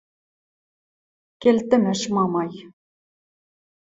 —Келтӹмӓш 1.41 2.01
Мамай! 2.15 2.51